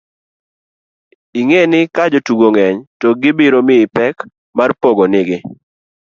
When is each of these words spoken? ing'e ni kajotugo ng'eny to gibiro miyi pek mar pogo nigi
ing'e 1.39 1.61
ni 1.71 1.79
kajotugo 1.95 2.45
ng'eny 2.53 2.77
to 2.99 3.07
gibiro 3.21 3.59
miyi 3.67 3.85
pek 3.95 4.15
mar 4.57 4.69
pogo 4.81 5.03
nigi 5.11 5.37